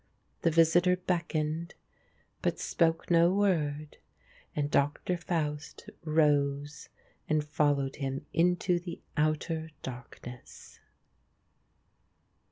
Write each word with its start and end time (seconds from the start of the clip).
The 0.41 0.49
visitor 0.49 0.95
beckoned, 0.97 1.75
but 2.41 2.57
spoke 2.57 3.11
no 3.11 3.31
word, 3.31 3.97
and 4.55 4.71
Doctor 4.71 5.15
Faust 5.15 5.91
rose 6.03 6.89
and 7.29 7.43
followed 7.43 7.97
him 7.97 8.25
into 8.33 8.79
the 8.79 8.99
outer 9.15 9.69
darkness. 9.83 10.79